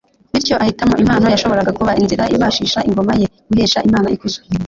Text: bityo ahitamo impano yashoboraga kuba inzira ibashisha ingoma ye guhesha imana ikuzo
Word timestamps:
bityo 0.31 0.53
ahitamo 0.63 0.93
impano 1.03 1.25
yashoboraga 1.33 1.71
kuba 1.77 1.91
inzira 2.01 2.23
ibashisha 2.35 2.79
ingoma 2.89 3.13
ye 3.21 3.27
guhesha 3.49 3.79
imana 3.87 4.07
ikuzo 4.15 4.39